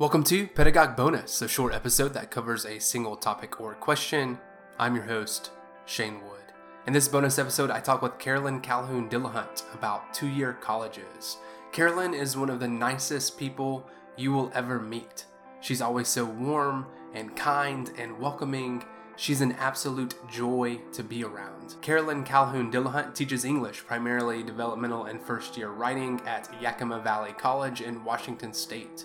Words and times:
Welcome 0.00 0.24
to 0.24 0.46
Pedagogue 0.46 0.96
Bonus, 0.96 1.42
a 1.42 1.46
short 1.46 1.74
episode 1.74 2.14
that 2.14 2.30
covers 2.30 2.64
a 2.64 2.78
single 2.78 3.16
topic 3.16 3.60
or 3.60 3.74
question. 3.74 4.38
I'm 4.78 4.94
your 4.94 5.04
host, 5.04 5.50
Shane 5.84 6.22
Wood. 6.22 6.54
In 6.86 6.94
this 6.94 7.06
bonus 7.06 7.38
episode, 7.38 7.70
I 7.70 7.80
talk 7.80 8.00
with 8.00 8.18
Carolyn 8.18 8.62
Calhoun 8.62 9.10
Dillahunt 9.10 9.62
about 9.74 10.14
two 10.14 10.28
year 10.28 10.54
colleges. 10.54 11.36
Carolyn 11.70 12.14
is 12.14 12.34
one 12.34 12.48
of 12.48 12.60
the 12.60 12.66
nicest 12.66 13.36
people 13.36 13.86
you 14.16 14.32
will 14.32 14.50
ever 14.54 14.80
meet. 14.80 15.26
She's 15.60 15.82
always 15.82 16.08
so 16.08 16.24
warm 16.24 16.86
and 17.12 17.36
kind 17.36 17.90
and 17.98 18.18
welcoming. 18.18 18.82
She's 19.16 19.42
an 19.42 19.52
absolute 19.52 20.14
joy 20.30 20.80
to 20.94 21.04
be 21.04 21.24
around. 21.24 21.76
Carolyn 21.82 22.24
Calhoun 22.24 22.72
Dillahunt 22.72 23.14
teaches 23.14 23.44
English, 23.44 23.84
primarily 23.84 24.42
developmental 24.42 25.04
and 25.04 25.20
first 25.20 25.58
year 25.58 25.68
writing, 25.68 26.22
at 26.24 26.48
Yakima 26.58 27.00
Valley 27.00 27.34
College 27.34 27.82
in 27.82 28.02
Washington 28.02 28.54
State. 28.54 29.04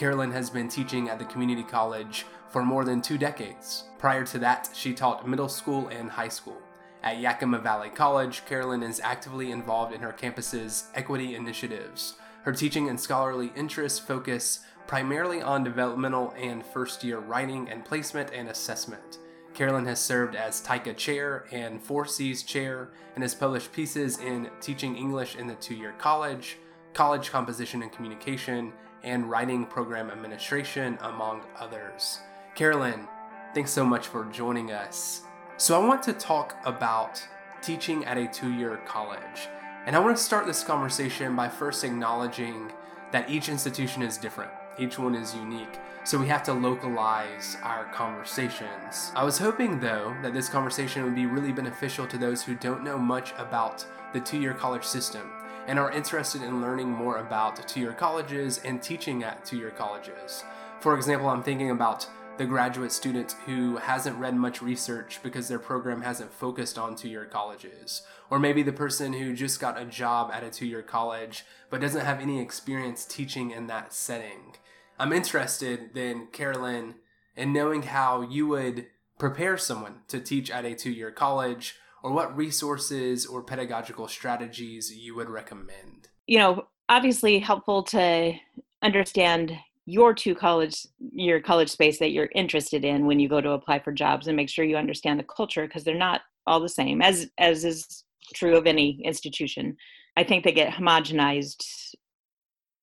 Carolyn 0.00 0.32
has 0.32 0.48
been 0.48 0.66
teaching 0.66 1.10
at 1.10 1.18
the 1.18 1.26
community 1.26 1.62
college 1.62 2.24
for 2.48 2.64
more 2.64 2.86
than 2.86 3.02
two 3.02 3.18
decades. 3.18 3.84
Prior 3.98 4.24
to 4.24 4.38
that, 4.38 4.70
she 4.72 4.94
taught 4.94 5.28
middle 5.28 5.46
school 5.46 5.88
and 5.88 6.10
high 6.10 6.30
school. 6.30 6.56
At 7.02 7.20
Yakima 7.20 7.58
Valley 7.58 7.90
College, 7.90 8.46
Carolyn 8.46 8.82
is 8.82 8.98
actively 9.00 9.50
involved 9.50 9.92
in 9.92 10.00
her 10.00 10.14
campus's 10.14 10.84
equity 10.94 11.34
initiatives. 11.34 12.14
Her 12.44 12.52
teaching 12.54 12.88
and 12.88 12.98
scholarly 12.98 13.52
interests 13.54 13.98
focus 13.98 14.60
primarily 14.86 15.42
on 15.42 15.64
developmental 15.64 16.32
and 16.34 16.64
first 16.64 17.04
year 17.04 17.18
writing 17.18 17.68
and 17.68 17.84
placement 17.84 18.30
and 18.32 18.48
assessment. 18.48 19.18
Carolyn 19.52 19.84
has 19.84 20.00
served 20.00 20.34
as 20.34 20.62
TYCA 20.62 20.96
Chair 20.96 21.44
and 21.52 21.78
4Cs 21.78 22.46
Chair 22.46 22.88
and 23.16 23.22
has 23.22 23.34
published 23.34 23.70
pieces 23.70 24.18
in 24.18 24.48
Teaching 24.62 24.96
English 24.96 25.36
in 25.36 25.46
the 25.46 25.56
Two 25.56 25.74
Year 25.74 25.92
College, 25.98 26.56
College 26.94 27.30
Composition 27.30 27.82
and 27.82 27.92
Communication, 27.92 28.72
and 29.02 29.30
writing 29.30 29.64
program 29.64 30.10
administration, 30.10 30.98
among 31.02 31.42
others. 31.58 32.20
Carolyn, 32.54 33.08
thanks 33.54 33.70
so 33.70 33.84
much 33.84 34.06
for 34.06 34.24
joining 34.26 34.72
us. 34.72 35.22
So, 35.56 35.80
I 35.80 35.86
want 35.86 36.02
to 36.04 36.12
talk 36.12 36.56
about 36.64 37.22
teaching 37.62 38.04
at 38.04 38.18
a 38.18 38.26
two 38.26 38.52
year 38.52 38.78
college. 38.86 39.48
And 39.86 39.96
I 39.96 39.98
want 39.98 40.16
to 40.16 40.22
start 40.22 40.46
this 40.46 40.62
conversation 40.62 41.34
by 41.34 41.48
first 41.48 41.84
acknowledging 41.84 42.72
that 43.12 43.28
each 43.30 43.48
institution 43.48 44.02
is 44.02 44.16
different, 44.16 44.50
each 44.78 44.98
one 44.98 45.14
is 45.14 45.34
unique. 45.34 45.78
So, 46.04 46.18
we 46.18 46.28
have 46.28 46.42
to 46.44 46.52
localize 46.52 47.56
our 47.62 47.84
conversations. 47.92 49.12
I 49.14 49.24
was 49.24 49.38
hoping, 49.38 49.80
though, 49.80 50.14
that 50.22 50.34
this 50.34 50.48
conversation 50.48 51.04
would 51.04 51.14
be 51.14 51.26
really 51.26 51.52
beneficial 51.52 52.06
to 52.06 52.18
those 52.18 52.42
who 52.42 52.54
don't 52.54 52.84
know 52.84 52.98
much 52.98 53.32
about 53.38 53.84
the 54.12 54.20
two 54.20 54.38
year 54.38 54.54
college 54.54 54.84
system 54.84 55.30
and 55.66 55.78
are 55.78 55.90
interested 55.92 56.42
in 56.42 56.60
learning 56.60 56.88
more 56.88 57.18
about 57.18 57.66
two 57.68 57.80
year 57.80 57.92
colleges 57.92 58.58
and 58.64 58.82
teaching 58.82 59.22
at 59.22 59.44
two 59.44 59.58
year 59.58 59.70
colleges. 59.70 60.44
For 60.80 60.96
example, 60.96 61.28
I'm 61.28 61.42
thinking 61.42 61.70
about 61.70 62.08
the 62.38 62.46
graduate 62.46 62.90
student 62.90 63.36
who 63.44 63.76
hasn't 63.76 64.16
read 64.16 64.34
much 64.34 64.62
research 64.62 65.20
because 65.22 65.46
their 65.46 65.58
program 65.58 66.00
hasn't 66.00 66.32
focused 66.32 66.78
on 66.78 66.96
two 66.96 67.10
year 67.10 67.26
colleges. 67.26 68.02
Or 68.30 68.38
maybe 68.38 68.62
the 68.62 68.72
person 68.72 69.12
who 69.12 69.34
just 69.34 69.60
got 69.60 69.80
a 69.80 69.84
job 69.84 70.30
at 70.32 70.42
a 70.42 70.50
two 70.50 70.66
year 70.66 70.82
college 70.82 71.44
but 71.68 71.82
doesn't 71.82 72.06
have 72.06 72.20
any 72.20 72.40
experience 72.40 73.04
teaching 73.04 73.50
in 73.50 73.66
that 73.66 73.92
setting. 73.92 74.56
I'm 74.98 75.12
interested 75.12 75.90
then, 75.92 76.28
Carolyn, 76.32 76.94
in 77.36 77.52
knowing 77.52 77.82
how 77.82 78.22
you 78.22 78.46
would 78.48 78.86
prepare 79.18 79.58
someone 79.58 80.00
to 80.08 80.18
teach 80.18 80.50
at 80.50 80.64
a 80.64 80.74
two 80.74 80.90
year 80.90 81.10
college 81.10 81.76
or 82.02 82.12
what 82.12 82.36
resources 82.36 83.26
or 83.26 83.42
pedagogical 83.42 84.08
strategies 84.08 84.94
you 84.94 85.14
would 85.14 85.28
recommend? 85.28 86.08
You 86.26 86.38
know, 86.38 86.64
obviously 86.88 87.38
helpful 87.38 87.82
to 87.84 88.34
understand 88.82 89.56
your 89.86 90.14
two 90.14 90.34
college 90.34 90.86
your 91.12 91.40
college 91.40 91.68
space 91.68 91.98
that 91.98 92.12
you're 92.12 92.28
interested 92.34 92.84
in 92.84 93.06
when 93.06 93.18
you 93.18 93.28
go 93.28 93.40
to 93.40 93.50
apply 93.50 93.78
for 93.78 93.92
jobs 93.92 94.26
and 94.26 94.36
make 94.36 94.48
sure 94.48 94.64
you 94.64 94.76
understand 94.76 95.18
the 95.18 95.24
culture 95.24 95.66
because 95.66 95.84
they're 95.84 95.94
not 95.96 96.20
all 96.46 96.60
the 96.60 96.68
same 96.68 97.02
as 97.02 97.28
as 97.38 97.64
is 97.64 98.04
true 98.34 98.56
of 98.56 98.66
any 98.66 99.00
institution 99.04 99.76
i 100.16 100.22
think 100.22 100.44
they 100.44 100.52
get 100.52 100.72
homogenized 100.72 101.64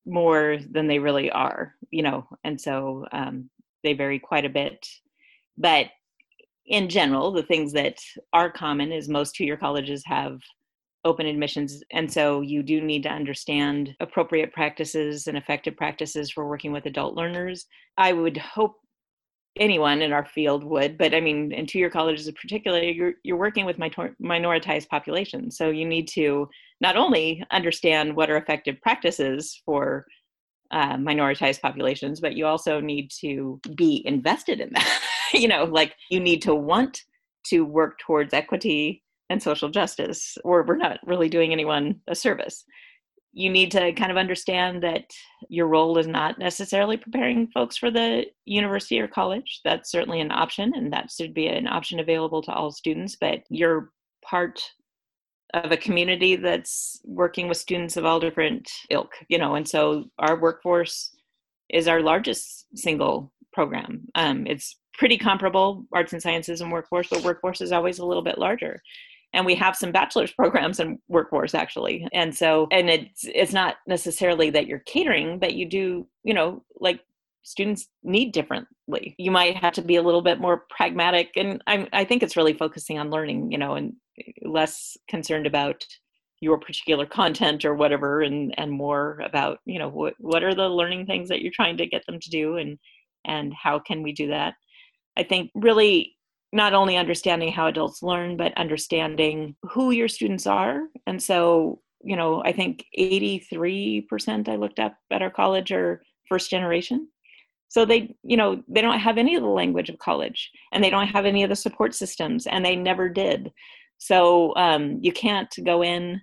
more 0.06 0.58
than 0.72 0.88
they 0.88 1.00
really 1.00 1.32
are 1.32 1.76
you 1.92 2.04
know 2.04 2.28
and 2.44 2.60
so 2.60 3.06
um, 3.12 3.50
they 3.84 3.94
vary 3.94 4.20
quite 4.20 4.46
a 4.46 4.50
bit 4.50 4.86
but 5.58 5.88
in 6.68 6.90
general, 6.90 7.32
the 7.32 7.44
things 7.44 7.74
that 7.74 7.98
are 8.34 8.52
common 8.52 8.92
is 8.92 9.08
most 9.08 9.36
two 9.36 9.46
year 9.46 9.58
colleges 9.58 10.04
have 10.06 10.40
open 11.06 11.26
admissions. 11.26 11.82
And 11.92 12.12
so 12.12 12.42
you 12.42 12.62
do 12.62 12.82
need 12.82 13.04
to 13.04 13.10
understand 13.10 13.96
appropriate 14.02 14.52
practices 14.52 15.28
and 15.28 15.38
effective 15.38 15.78
practices 15.78 16.30
for 16.30 16.48
working 16.48 16.72
with 16.72 16.86
adult 16.86 17.16
learners. 17.16 17.66
I 17.98 18.12
would 18.12 18.38
hope 18.38 18.76
anyone 19.58 20.02
in 20.02 20.12
our 20.12 20.26
field 20.26 20.64
would, 20.64 20.98
but 20.98 21.16
I 21.16 21.22
mean, 21.22 21.52
in 21.52 21.66
two 21.66 21.80
year 21.80 21.90
colleges 21.90 22.28
in 22.28 22.34
particular, 22.36 22.80
you're, 22.80 23.14
you're 23.24 23.38
working 23.38 23.66
with 23.66 23.78
minoritized 23.78 24.90
populations. 24.90 25.58
So 25.58 25.70
you 25.70 25.86
need 25.86 26.08
to 26.10 26.48
not 26.82 26.98
only 26.98 27.44
understand 27.52 28.16
what 28.16 28.30
are 28.30 28.38
effective 28.38 28.76
practices 28.82 29.62
for 29.66 30.06
uh, 30.72 30.96
minoritized 30.96 31.62
populations, 31.62 32.20
but 32.20 32.36
you 32.36 32.46
also 32.46 32.80
need 32.80 33.12
to 33.20 33.60
be 33.76 34.02
invested 34.06 34.60
in 34.60 34.72
that. 34.74 35.02
you 35.34 35.48
know, 35.48 35.66
like 35.66 35.96
you 36.10 36.20
need 36.20 36.42
to 36.44 36.56
want 36.56 37.04
to 37.46 37.62
work 37.62 38.00
towards 38.00 38.34
equity 38.34 39.04
and 39.30 39.42
social 39.42 39.70
justice, 39.70 40.38
or 40.44 40.64
we're 40.64 40.78
not 40.78 41.00
really 41.06 41.30
doing 41.30 41.52
anyone 41.52 42.00
a 42.08 42.16
service. 42.16 42.64
You 43.34 43.50
need 43.50 43.72
to 43.72 43.94
kind 43.94 44.10
of 44.10 44.18
understand 44.18 44.82
that 44.84 45.12
your 45.50 45.68
role 45.68 45.98
is 45.98 46.08
not 46.08 46.40
necessarily 46.40 46.98
preparing 46.98 47.48
folks 47.48 47.78
for 47.78 47.92
the 47.92 48.26
university 48.46 49.00
or 49.00 49.08
college. 49.08 49.62
That's 49.64 49.92
certainly 49.92 50.22
an 50.22 50.32
option, 50.32 50.74
and 50.76 50.92
that 50.94 51.12
should 51.12 51.34
be 51.34 51.48
an 51.48 51.68
option 51.68 52.00
available 52.00 52.42
to 52.44 52.54
all 52.54 52.72
students, 52.72 53.16
but 53.20 53.44
you're 53.50 53.92
part 54.24 54.62
of 55.54 55.72
a 55.72 55.78
community 55.78 56.36
that's 56.36 57.00
working 57.06 57.48
with 57.48 57.58
students 57.58 57.98
of 57.98 58.06
all 58.06 58.20
different 58.20 58.70
ilk, 58.90 59.14
you 59.30 59.38
know, 59.38 59.56
and 59.56 59.68
so 59.68 60.06
our 60.20 60.40
workforce 60.40 61.16
is 61.70 61.88
our 61.88 62.02
largest 62.02 62.66
single 62.76 63.32
program. 63.54 64.08
Um, 64.16 64.46
it's 64.48 64.78
pretty 64.98 65.18
comparable, 65.18 65.86
arts 65.94 66.14
and 66.14 66.22
sciences 66.22 66.62
and 66.62 66.72
workforce, 66.72 67.08
but 67.10 67.24
workforce 67.24 67.62
is 67.62 67.72
always 67.72 68.00
a 68.00 68.06
little 68.06 68.24
bit 68.24 68.38
larger. 68.38 68.82
And 69.34 69.46
we 69.46 69.56
have 69.56 69.76
some 69.76 69.92
bachelor's 69.92 70.32
programs 70.40 70.80
in 70.80 71.00
workforce 71.08 71.54
actually. 71.54 72.08
And 72.14 72.36
so, 72.36 72.68
and 72.72 72.90
it's 72.90 73.24
it's 73.24 73.54
not 73.54 73.76
necessarily 73.86 74.50
that 74.52 74.68
you're 74.68 74.80
catering, 74.80 75.40
but 75.40 75.54
you 75.54 75.68
do, 75.68 76.08
you 76.24 76.34
know, 76.34 76.64
like 76.80 77.02
students 77.48 77.88
need 78.04 78.34
differently. 78.34 79.16
You 79.18 79.32
might 79.32 79.56
have 79.56 79.74
to 79.76 79.82
be 79.82 79.96
a 79.96 80.02
little 80.02 80.22
bit 80.22 80.42
more 80.42 80.66
pragmatic. 80.70 81.32
And 81.38 81.64
I, 81.66 81.88
I 81.94 82.04
think 82.04 82.22
it's 82.22 82.36
really 82.36 82.52
focusing 82.52 83.00
on 83.00 83.10
learning, 83.10 83.54
you 83.54 83.58
know, 83.58 83.76
and 83.76 83.94
less 84.42 84.98
concerned 85.08 85.48
about 85.48 85.86
your 86.42 86.60
particular 86.60 87.06
content 87.06 87.64
or 87.64 87.74
whatever 87.74 88.22
and 88.22 88.54
and 88.60 88.70
more 88.70 89.22
about 89.26 89.60
you 89.66 89.80
know 89.80 89.90
what 89.90 90.14
what 90.20 90.44
are 90.44 90.54
the 90.54 90.70
learning 90.70 91.06
things 91.06 91.30
that 91.30 91.42
you're 91.42 91.52
trying 91.56 91.78
to 91.78 91.88
get 91.88 92.06
them 92.06 92.20
to 92.20 92.30
do 92.30 92.58
and 92.58 92.78
and 93.26 93.54
how 93.56 93.80
can 93.80 94.04
we 94.04 94.12
do 94.12 94.28
that 94.28 94.54
i 95.18 95.24
think 95.24 95.50
really 95.56 96.16
not 96.54 96.76
only 96.76 96.96
understanding 96.96 97.52
how 97.52 97.66
adults 97.66 98.04
learn 98.04 98.38
but 98.38 98.56
understanding 98.56 99.56
who 99.64 99.90
your 99.90 100.08
students 100.08 100.46
are 100.46 100.82
and 101.08 101.24
so 101.24 101.82
you 102.04 102.16
know 102.16 102.44
i 102.44 102.52
think 102.52 102.86
83% 103.00 104.48
i 104.48 104.58
looked 104.58 104.80
up 104.80 104.96
at 105.10 105.24
our 105.24 105.32
college 105.32 105.72
are 105.72 106.04
first 106.30 106.52
generation 106.52 107.08
so 107.70 107.86
they 107.86 108.16
you 108.24 108.38
know 108.38 108.62
they 108.68 108.82
don't 108.82 109.00
have 109.00 109.18
any 109.18 109.36
of 109.36 109.44
the 109.44 109.50
language 109.50 109.90
of 109.90 109.98
college 110.00 110.52
and 110.72 110.84
they 110.84 110.90
don't 110.90 111.08
have 111.08 111.26
any 111.26 111.44
of 111.44 111.50
the 111.50 111.56
support 111.56 111.94
systems 111.94 112.48
and 112.48 112.66
they 112.66 112.76
never 112.76 113.10
did 113.10 113.52
so 113.98 114.56
um, 114.56 115.00
you 115.02 115.12
can't 115.12 115.54
go 115.66 115.84
in 115.84 116.22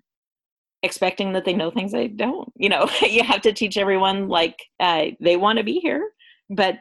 expecting 0.84 1.32
that 1.32 1.44
they 1.44 1.54
know 1.54 1.70
things 1.70 1.92
they 1.92 2.08
don't. 2.08 2.52
You 2.56 2.68
know, 2.68 2.88
you 3.02 3.24
have 3.24 3.40
to 3.42 3.52
teach 3.52 3.76
everyone 3.76 4.28
like 4.28 4.56
uh, 4.80 5.06
they 5.20 5.36
want 5.36 5.58
to 5.58 5.64
be 5.64 5.80
here, 5.80 6.10
but 6.50 6.76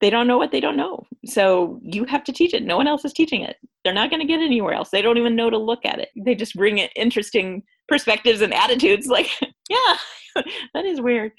they 0.00 0.10
don't 0.10 0.26
know 0.26 0.38
what 0.38 0.50
they 0.50 0.60
don't 0.60 0.76
know. 0.76 1.04
So 1.24 1.80
you 1.82 2.04
have 2.04 2.24
to 2.24 2.32
teach 2.32 2.54
it. 2.54 2.64
No 2.64 2.76
one 2.76 2.88
else 2.88 3.04
is 3.04 3.12
teaching 3.12 3.42
it. 3.42 3.56
They're 3.84 3.94
not 3.94 4.10
going 4.10 4.20
to 4.20 4.26
get 4.26 4.40
anywhere 4.40 4.74
else. 4.74 4.90
They 4.90 5.02
don't 5.02 5.18
even 5.18 5.36
know 5.36 5.48
to 5.48 5.58
look 5.58 5.84
at 5.84 5.98
it. 5.98 6.08
They 6.16 6.34
just 6.34 6.54
bring 6.54 6.78
it 6.78 6.90
interesting 6.96 7.62
perspectives 7.88 8.40
and 8.40 8.52
attitudes. 8.52 9.06
Like, 9.06 9.28
yeah, 9.70 9.96
that 10.74 10.84
is 10.84 11.00
weird. 11.00 11.32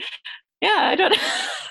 Yeah, 0.64 0.90
I 0.92 0.96
don't. 0.96 1.16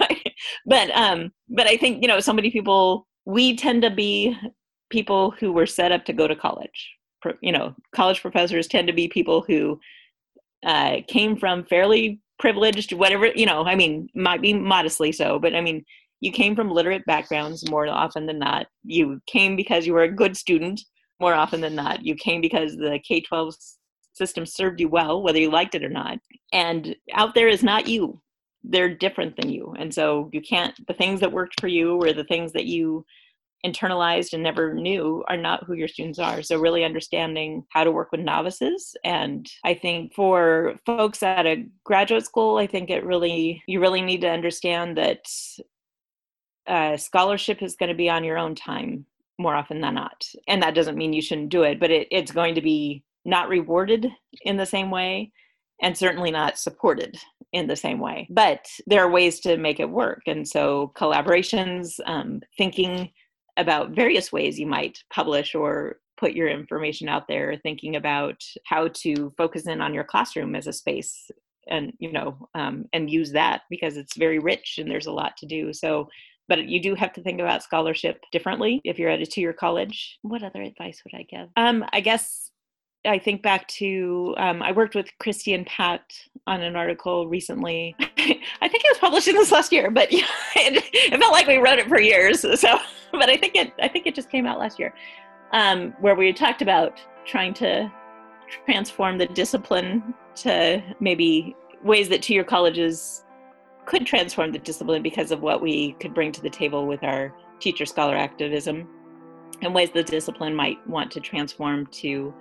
but 0.66 0.90
um, 0.94 1.32
but 1.48 1.66
I 1.66 1.76
think 1.76 2.02
you 2.02 2.08
know, 2.08 2.20
so 2.20 2.32
many 2.32 2.50
people. 2.50 3.06
We 3.24 3.56
tend 3.56 3.82
to 3.82 3.90
be 3.90 4.36
people 4.90 5.30
who 5.38 5.52
were 5.52 5.66
set 5.66 5.92
up 5.92 6.04
to 6.06 6.12
go 6.12 6.26
to 6.26 6.34
college 6.34 6.90
you 7.40 7.52
know, 7.52 7.74
college 7.94 8.20
professors 8.20 8.66
tend 8.66 8.86
to 8.88 8.92
be 8.92 9.08
people 9.08 9.42
who 9.42 9.78
uh, 10.64 10.96
came 11.08 11.36
from 11.36 11.64
fairly 11.64 12.20
privileged, 12.38 12.92
whatever, 12.92 13.26
you 13.26 13.46
know, 13.46 13.64
I 13.64 13.74
mean, 13.74 14.08
might 14.14 14.42
be 14.42 14.52
modestly 14.52 15.12
so, 15.12 15.38
but 15.38 15.54
I 15.54 15.60
mean, 15.60 15.84
you 16.20 16.32
came 16.32 16.54
from 16.54 16.70
literate 16.70 17.04
backgrounds 17.04 17.68
more 17.68 17.86
often 17.88 18.26
than 18.26 18.38
not. 18.38 18.66
You 18.84 19.20
came 19.26 19.56
because 19.56 19.86
you 19.86 19.92
were 19.92 20.04
a 20.04 20.12
good 20.12 20.36
student 20.36 20.80
more 21.20 21.34
often 21.34 21.60
than 21.60 21.74
not. 21.74 22.04
You 22.04 22.14
came 22.14 22.40
because 22.40 22.76
the 22.76 23.00
K 23.06 23.20
12 23.20 23.54
system 24.12 24.46
served 24.46 24.80
you 24.80 24.88
well, 24.88 25.22
whether 25.22 25.38
you 25.38 25.50
liked 25.50 25.74
it 25.74 25.84
or 25.84 25.88
not. 25.88 26.18
And 26.52 26.94
out 27.12 27.34
there 27.34 27.48
is 27.48 27.62
not 27.62 27.88
you. 27.88 28.20
They're 28.64 28.94
different 28.94 29.36
than 29.36 29.50
you 29.50 29.74
and 29.78 29.92
so 29.92 30.30
you 30.32 30.40
can't 30.40 30.74
the 30.86 30.94
things 30.94 31.20
that 31.20 31.32
worked 31.32 31.60
for 31.60 31.68
you 31.68 31.96
or 31.96 32.12
the 32.12 32.24
things 32.24 32.52
that 32.52 32.66
you 32.66 33.04
internalized 33.64 34.32
and 34.32 34.42
never 34.42 34.74
knew 34.74 35.22
are 35.28 35.36
not 35.36 35.64
who 35.64 35.74
your 35.74 35.88
students 35.88 36.18
are. 36.18 36.42
So, 36.42 36.58
really 36.58 36.84
understanding 36.84 37.64
how 37.70 37.84
to 37.84 37.92
work 37.92 38.10
with 38.10 38.20
novices. 38.20 38.96
And 39.04 39.50
I 39.64 39.74
think 39.74 40.14
for 40.14 40.78
folks 40.84 41.22
at 41.22 41.46
a 41.46 41.64
graduate 41.84 42.24
school, 42.24 42.58
I 42.58 42.66
think 42.66 42.90
it 42.90 43.04
really, 43.04 43.62
you 43.66 43.80
really 43.80 44.02
need 44.02 44.20
to 44.22 44.30
understand 44.30 44.96
that 44.98 45.26
uh, 46.66 46.96
scholarship 46.96 47.62
is 47.62 47.76
going 47.76 47.88
to 47.88 47.94
be 47.94 48.10
on 48.10 48.24
your 48.24 48.38
own 48.38 48.54
time 48.54 49.06
more 49.38 49.54
often 49.54 49.80
than 49.80 49.94
not. 49.94 50.24
And 50.48 50.62
that 50.62 50.74
doesn't 50.74 50.96
mean 50.96 51.12
you 51.12 51.22
shouldn't 51.22 51.48
do 51.48 51.62
it, 51.62 51.80
but 51.80 51.90
it, 51.90 52.08
it's 52.10 52.32
going 52.32 52.54
to 52.54 52.62
be 52.62 53.02
not 53.24 53.48
rewarded 53.48 54.08
in 54.42 54.56
the 54.56 54.66
same 54.66 54.90
way 54.90 55.32
and 55.80 55.96
certainly 55.96 56.30
not 56.30 56.58
supported 56.58 57.16
in 57.52 57.66
the 57.66 57.76
same 57.76 57.99
way. 57.99 58.26
But 58.31 58.66
there 58.87 59.04
are 59.04 59.10
ways 59.10 59.40
to 59.40 59.56
make 59.56 59.81
it 59.81 59.90
work. 59.90 60.22
And 60.26 60.46
so 60.46 60.93
collaborations, 60.96 62.00
um, 62.06 62.40
thinking 62.56 63.10
about 63.56 63.90
various 63.90 64.32
ways 64.32 64.58
you 64.58 64.66
might 64.66 64.99
publish 65.12 65.54
or 65.54 65.99
put 66.16 66.32
your 66.32 66.49
information 66.49 67.08
out 67.08 67.26
there 67.26 67.56
thinking 67.62 67.96
about 67.96 68.40
how 68.64 68.88
to 68.94 69.32
focus 69.37 69.66
in 69.66 69.81
on 69.81 69.93
your 69.93 70.04
classroom 70.04 70.54
as 70.54 70.69
a 70.69 70.72
space 70.72 71.28
and 71.69 71.93
you 71.99 72.12
know 72.12 72.49
um, 72.54 72.84
and 72.93 73.10
use 73.10 73.32
that 73.32 73.62
because 73.69 73.96
it's 73.96 74.16
very 74.16 74.38
rich 74.38 74.76
and 74.78 74.88
there's 74.90 75.06
a 75.06 75.12
lot 75.12 75.37
to 75.37 75.46
do 75.46 75.72
so 75.72 76.08
but 76.48 76.66
you 76.66 76.81
do 76.81 76.94
have 76.94 77.12
to 77.12 77.22
think 77.22 77.40
about 77.40 77.62
scholarship 77.62 78.20
differently 78.31 78.81
if 78.84 78.98
you're 78.98 79.10
at 79.10 79.20
a 79.20 79.26
two-year 79.26 79.52
college 79.52 80.19
what 80.22 80.44
other 80.44 80.62
advice 80.62 81.02
would 81.05 81.19
i 81.19 81.25
give 81.28 81.48
um, 81.56 81.84
i 81.93 82.00
guess 82.00 82.51
I 83.04 83.19
think 83.19 83.43
back 83.43 83.66
to 83.69 84.34
um, 84.38 84.62
I 84.62 84.70
worked 84.72 84.94
with 84.94 85.10
Christy 85.19 85.54
and 85.54 85.66
Pat 85.66 86.02
on 86.46 86.62
an 86.62 86.76
article 86.76 87.26
recently. 87.26 87.96
I 88.00 88.69
think 88.69 88.84
it 88.84 88.90
was 88.90 88.99
published 88.99 89.26
in 89.26 89.34
this 89.34 89.50
last 89.50 89.72
year, 89.72 89.90
but 89.90 90.12
yeah, 90.12 90.26
it, 90.56 90.84
it, 90.94 91.19
felt 91.19 91.32
like 91.32 91.46
we 91.46 91.56
wrote 91.56 91.78
it 91.78 91.88
for 91.88 92.00
years. 92.00 92.40
So, 92.40 92.78
but 93.12 93.28
I 93.28 93.37
think 93.37 93.56
it 93.56 93.72
I 93.81 93.88
think 93.88 94.06
it 94.06 94.14
just 94.14 94.31
came 94.31 94.46
out 94.46 94.58
last 94.58 94.78
year, 94.78 94.94
um, 95.52 95.94
where 96.00 96.14
we 96.14 96.32
talked 96.32 96.62
about 96.62 97.00
trying 97.25 97.54
to 97.54 97.90
transform 98.66 99.19
the 99.19 99.26
discipline 99.26 100.14
to 100.37 100.82
maybe 101.00 101.56
ways 101.82 102.08
that 102.08 102.22
two-year 102.22 102.44
colleges 102.44 103.25
could 103.87 104.06
transform 104.06 104.52
the 104.52 104.58
discipline 104.58 105.02
because 105.02 105.32
of 105.32 105.40
what 105.40 105.60
we 105.60 105.93
could 105.94 106.14
bring 106.14 106.31
to 106.31 106.40
the 106.40 106.50
table 106.50 106.87
with 106.87 107.02
our 107.02 107.34
teacher 107.58 107.84
scholar 107.84 108.14
activism, 108.14 108.88
and 109.60 109.75
ways 109.75 109.90
the 109.90 110.05
discipline 110.05 110.55
might 110.55 110.87
want 110.87 111.10
to 111.10 111.20
transform 111.20 111.87
to 111.87 112.32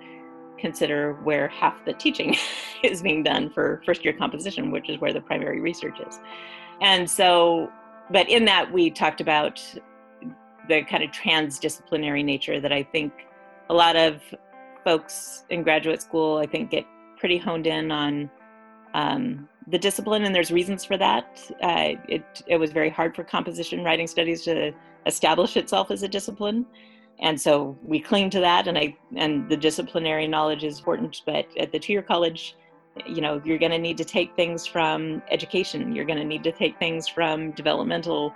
consider 0.58 1.14
where 1.22 1.48
half 1.48 1.84
the 1.84 1.92
teaching 1.94 2.36
is 2.82 3.02
being 3.02 3.22
done 3.22 3.50
for 3.50 3.82
first 3.84 4.04
year 4.04 4.12
composition, 4.12 4.70
which 4.70 4.88
is 4.88 5.00
where 5.00 5.12
the 5.12 5.20
primary 5.20 5.60
research 5.60 5.98
is. 6.06 6.20
And 6.80 7.08
so, 7.08 7.70
but 8.10 8.28
in 8.28 8.44
that, 8.46 8.72
we 8.72 8.90
talked 8.90 9.20
about 9.20 9.62
the 10.68 10.82
kind 10.82 11.02
of 11.02 11.10
transdisciplinary 11.10 12.24
nature 12.24 12.60
that 12.60 12.72
I 12.72 12.82
think 12.82 13.12
a 13.70 13.74
lot 13.74 13.96
of 13.96 14.20
folks 14.84 15.44
in 15.50 15.62
graduate 15.62 16.02
school, 16.02 16.38
I 16.38 16.46
think, 16.46 16.70
get 16.70 16.86
pretty 17.18 17.38
honed 17.38 17.66
in 17.66 17.90
on 17.90 18.30
um, 18.94 19.48
the 19.68 19.78
discipline, 19.78 20.24
and 20.24 20.34
there's 20.34 20.50
reasons 20.50 20.84
for 20.84 20.96
that. 20.96 21.40
Uh, 21.62 21.94
it, 22.08 22.42
it 22.46 22.56
was 22.56 22.72
very 22.72 22.90
hard 22.90 23.14
for 23.14 23.24
composition 23.24 23.84
writing 23.84 24.06
studies 24.06 24.42
to 24.42 24.72
establish 25.06 25.56
itself 25.56 25.90
as 25.90 26.02
a 26.02 26.08
discipline 26.08 26.66
and 27.22 27.40
so 27.40 27.78
we 27.82 27.98
cling 27.98 28.28
to 28.28 28.40
that 28.40 28.68
and 28.68 28.76
i 28.76 28.94
and 29.16 29.48
the 29.48 29.56
disciplinary 29.56 30.26
knowledge 30.26 30.64
is 30.64 30.78
important 30.78 31.22
but 31.24 31.46
at 31.58 31.72
the 31.72 31.78
two-year 31.78 32.02
college 32.02 32.56
you 33.06 33.22
know 33.22 33.40
you're 33.44 33.58
going 33.58 33.72
to 33.72 33.78
need 33.78 33.96
to 33.96 34.04
take 34.04 34.34
things 34.36 34.66
from 34.66 35.22
education 35.30 35.94
you're 35.94 36.04
going 36.04 36.18
to 36.18 36.24
need 36.24 36.44
to 36.44 36.52
take 36.52 36.78
things 36.78 37.08
from 37.08 37.50
developmental 37.52 38.34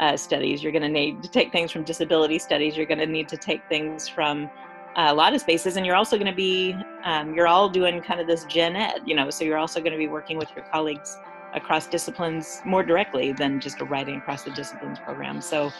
uh, 0.00 0.16
studies 0.16 0.62
you're 0.62 0.72
going 0.72 0.82
to 0.82 0.88
need 0.88 1.22
to 1.22 1.28
take 1.28 1.50
things 1.50 1.72
from 1.72 1.82
disability 1.82 2.38
studies 2.38 2.76
you're 2.76 2.86
going 2.86 2.98
to 2.98 3.06
need 3.06 3.28
to 3.28 3.36
take 3.36 3.66
things 3.68 4.08
from 4.08 4.48
a 4.96 5.12
lot 5.12 5.34
of 5.34 5.40
spaces 5.40 5.76
and 5.76 5.84
you're 5.84 5.96
also 5.96 6.16
going 6.16 6.30
to 6.30 6.36
be 6.36 6.74
um, 7.04 7.34
you're 7.34 7.48
all 7.48 7.68
doing 7.68 8.00
kind 8.00 8.20
of 8.20 8.26
this 8.26 8.44
gen 8.44 8.76
ed 8.76 9.00
you 9.06 9.14
know 9.14 9.30
so 9.30 9.44
you're 9.44 9.58
also 9.58 9.80
going 9.80 9.92
to 9.92 9.98
be 9.98 10.08
working 10.08 10.38
with 10.38 10.48
your 10.54 10.64
colleagues 10.66 11.16
across 11.54 11.86
disciplines 11.86 12.60
more 12.64 12.82
directly 12.82 13.32
than 13.32 13.60
just 13.60 13.80
a 13.80 13.84
writing 13.84 14.16
across 14.16 14.42
the 14.42 14.50
disciplines 14.50 14.98
program. 14.98 15.40
So 15.40 15.72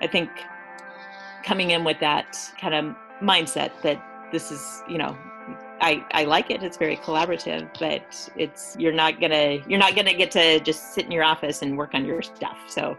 i 0.00 0.06
think 0.06 0.28
coming 1.44 1.70
in 1.70 1.84
with 1.84 2.00
that 2.00 2.36
kind 2.60 2.74
of 2.74 2.96
mindset 3.22 3.70
that 3.82 4.02
this 4.32 4.50
is, 4.50 4.82
you 4.88 4.98
know, 4.98 5.16
I, 5.80 6.04
I 6.12 6.24
like 6.24 6.50
it. 6.50 6.62
It's 6.62 6.76
very 6.76 6.96
collaborative, 6.96 7.68
but 7.78 8.30
it's 8.36 8.76
you're 8.78 8.92
not 8.92 9.20
gonna 9.20 9.58
you're 9.68 9.78
not 9.78 9.94
gonna 9.94 10.14
get 10.14 10.30
to 10.32 10.60
just 10.60 10.94
sit 10.94 11.04
in 11.04 11.10
your 11.10 11.24
office 11.24 11.62
and 11.62 11.76
work 11.76 11.94
on 11.94 12.04
your 12.06 12.22
stuff. 12.22 12.56
So 12.68 12.96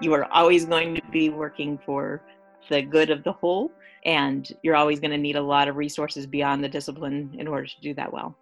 you 0.00 0.12
are 0.14 0.24
always 0.32 0.64
going 0.64 0.96
to 0.96 1.02
be 1.10 1.30
working 1.30 1.78
for 1.84 2.20
the 2.68 2.82
good 2.82 3.10
of 3.10 3.22
the 3.24 3.32
whole, 3.32 3.70
and 4.04 4.52
you're 4.62 4.76
always 4.76 5.00
going 5.00 5.10
to 5.10 5.18
need 5.18 5.36
a 5.36 5.42
lot 5.42 5.68
of 5.68 5.76
resources 5.76 6.26
beyond 6.26 6.64
the 6.64 6.68
discipline 6.68 7.34
in 7.38 7.46
order 7.46 7.66
to 7.66 7.80
do 7.80 7.94
that 7.94 8.12
well. 8.12 8.36